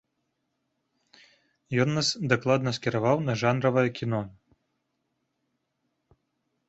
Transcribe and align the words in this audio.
Ён 1.83 1.89
нас 1.97 2.07
дакладна 2.33 2.69
скіраваў 2.77 3.17
на 3.29 3.33
жанравае 3.45 3.87
кіно. 4.01 4.25